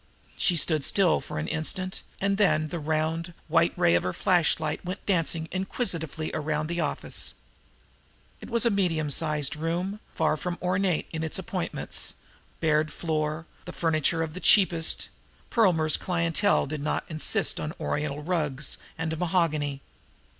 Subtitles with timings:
[0.35, 4.83] She stood still for an instant, and then the round, white ray of her flashlight
[4.83, 7.35] went dancing inquisitively around the office.
[8.39, 12.15] It was a medium sized room, far from ornate in its appointments,
[12.59, 15.09] bare floored, the furniture of the cheapest
[15.51, 19.81] Perlmer's clientele did not insist on oriental rugs and mahogany!